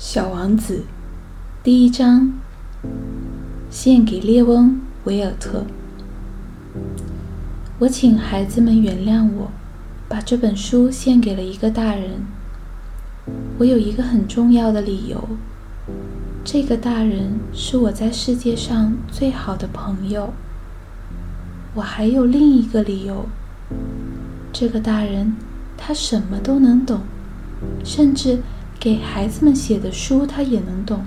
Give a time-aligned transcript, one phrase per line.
[0.00, 0.84] 小王子，
[1.62, 2.32] 第一章，
[3.68, 4.70] 献给列翁·
[5.04, 5.66] 维尔特。
[7.78, 9.50] 我请孩子们原谅我，
[10.08, 12.22] 把这本书献给了一个大人。
[13.58, 15.22] 我有一个很重要的理由，
[16.42, 20.32] 这个大人是我在世界上最好的朋友。
[21.74, 23.26] 我还有另一个理由，
[24.50, 25.36] 这个大人
[25.76, 27.00] 他什么都能懂，
[27.84, 28.38] 甚至。
[28.80, 31.04] 给孩子们写的书，他也能懂。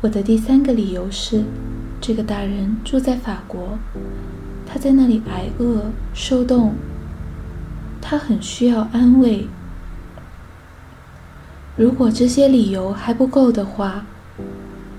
[0.00, 1.44] 我的第三个理由是，
[2.00, 3.78] 这个大人住在法国，
[4.66, 6.72] 他在那里挨饿受冻，
[8.00, 9.46] 他很需要安慰。
[11.76, 14.06] 如果这些理由还不够的话，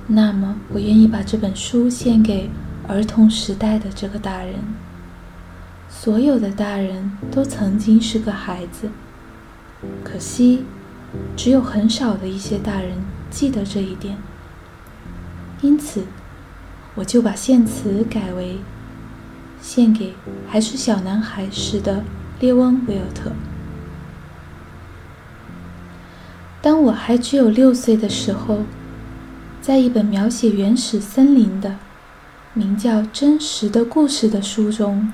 [0.06, 2.48] 那么我愿意把这本书献给
[2.88, 4.54] 儿童时代的这个大人。
[5.90, 8.92] 所有的大人都曾经是个孩子，
[10.04, 10.64] 可惜。
[11.36, 14.18] 只有很少的一些大人记得这一点，
[15.62, 16.06] 因此
[16.96, 18.60] 我就把献词改为
[19.62, 20.14] 献给
[20.48, 22.04] 还是小男孩时的
[22.40, 23.32] 列翁·维尔特。
[26.62, 28.60] 当我还只有六岁的时候，
[29.62, 31.78] 在一本描写原始森林的、
[32.54, 35.12] 名叫《真实的故事》的书中，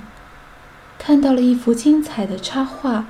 [0.99, 3.05] 看到了一幅精彩的插画。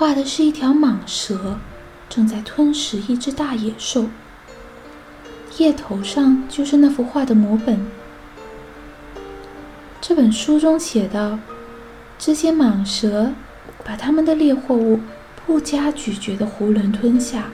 [0.00, 1.58] 画的是一条蟒蛇，
[2.08, 4.06] 正在吞食一只大野兽。
[5.58, 7.86] 叶头上就是那幅画的摹本。
[10.00, 11.38] 这本书中写道：
[12.18, 13.32] 这些蟒蛇
[13.84, 15.00] 把它们的猎获物
[15.44, 17.50] 不加咀嚼的囫囵吞下，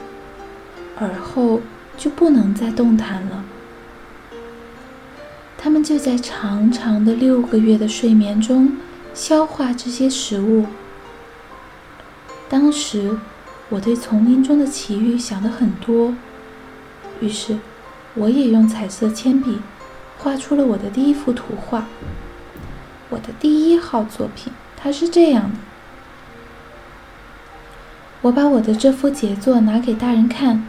[0.97, 1.61] 而后
[1.99, 3.45] 就不能再动弹了。
[5.59, 8.77] 它们就在长长的六个月的睡眠中
[9.15, 10.67] 消化这些食物。
[12.49, 13.19] 当时，
[13.69, 16.15] 我对丛林中的奇遇想的很多，
[17.21, 17.59] 于是，
[18.15, 19.59] 我也用彩色铅笔
[20.19, 21.87] 画出了我的第一幅图画。
[23.09, 25.57] 我的第一号作品，它是这样的。
[28.23, 30.65] 我把我的这幅杰作拿给大人看，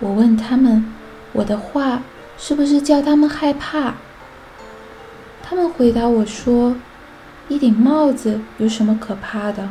[0.00, 0.92] 我问他们，
[1.32, 2.02] 我的画
[2.38, 3.94] 是不是叫他们害怕？
[5.42, 6.76] 他们回答我说
[7.48, 9.68] ：“一顶帽子有什么可怕的？”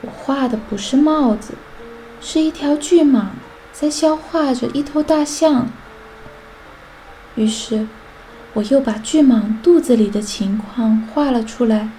[0.00, 1.54] 我画的不是帽子，
[2.20, 3.26] 是一条巨蟒
[3.72, 5.66] 在消化着一头大象。
[7.34, 7.88] 于是，
[8.52, 11.90] 我又把巨蟒肚子里的情况画了出来，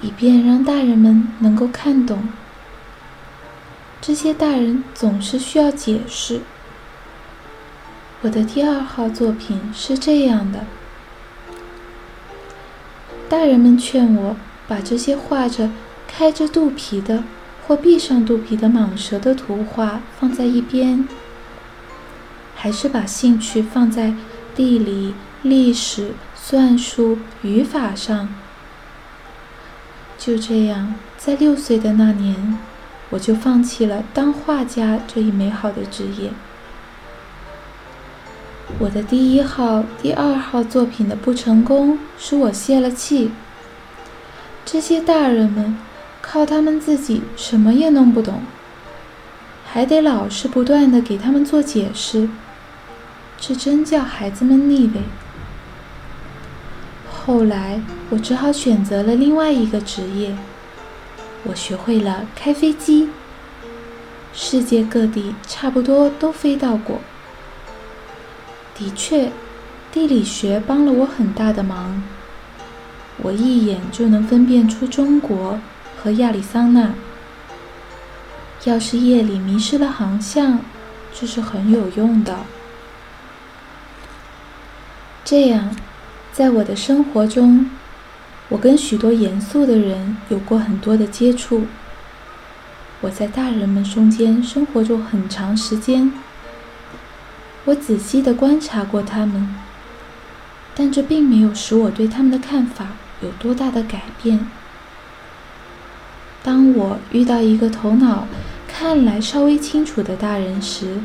[0.00, 2.28] 以便让大人们能够看懂。
[4.00, 6.40] 这些大人总是需要解释。
[8.22, 10.64] 我的第二号作品是这样的：
[13.28, 14.36] 大人们劝我
[14.66, 15.70] 把这些画着。
[16.08, 17.24] 开着肚皮的
[17.66, 21.06] 或闭上肚皮的蟒蛇的图画放在一边，
[22.54, 24.14] 还是把兴趣放在
[24.54, 28.28] 地理、历史、算术、语法上？
[30.16, 32.58] 就这样，在六岁的那年，
[33.10, 36.30] 我就放弃了当画家这一美好的职业。
[38.78, 43.32] 我的第一号、第二号作品的不成功，使我泄了气。
[44.64, 45.76] 这些大人们。
[46.28, 48.42] 靠他们自己什么也弄不懂，
[49.64, 52.28] 还得老是不断的给他们做解释，
[53.38, 55.02] 这真叫孩子们腻味。
[57.08, 60.36] 后来我只好选择了另外一个职业，
[61.44, 63.08] 我学会了开飞机，
[64.34, 67.00] 世界各地差不多都飞到过。
[68.76, 69.30] 的确，
[69.92, 72.02] 地理学帮了我很大的忙，
[73.18, 75.58] 我一眼就能分辨出中国。
[76.06, 76.94] 和亚利桑那，
[78.62, 80.60] 要是夜里迷失了航向，
[81.12, 82.38] 这是很有用的。
[85.24, 85.74] 这样，
[86.32, 87.68] 在我的生活中，
[88.48, 91.66] 我跟许多严肃的人有过很多的接触。
[93.00, 96.12] 我在大人们中间生活过很长时间，
[97.64, 99.56] 我仔细的观察过他们，
[100.72, 104.48] 但这并没有使我对他们的看法有多大的改变。
[106.46, 108.28] 当我遇到一个头脑
[108.68, 111.00] 看来稍微清楚的大人时，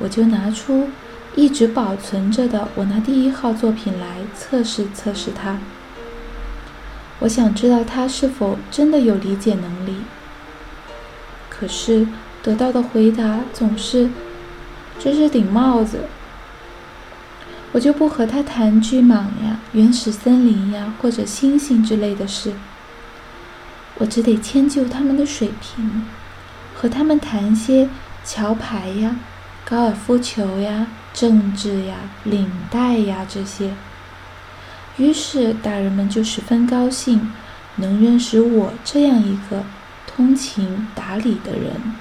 [0.00, 0.88] 我就拿出
[1.36, 5.58] 一直保存着的我那第一号作品来测试测试他。
[7.20, 9.98] 我想知道他是否真的有理解能力。
[11.48, 12.08] 可是
[12.42, 14.10] 得到的回答总是
[14.98, 16.06] ：“这是顶帽子。”
[17.70, 19.12] 我就不和他谈巨蟒
[19.44, 22.52] 呀、原始森林呀或者星星之类的事。
[24.00, 26.06] 我只得迁就他们的水平，
[26.74, 27.86] 和他们谈些
[28.24, 29.14] 桥牌呀、
[29.62, 33.74] 高尔夫球呀、政治呀、领带呀这些。
[34.96, 37.30] 于是大人们就十分高兴，
[37.76, 39.64] 能认识我这样一个
[40.06, 41.94] 通情达理的人。